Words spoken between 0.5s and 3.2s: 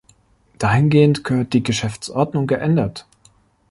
Dahingehend gehört die Geschäftsordnung geändert!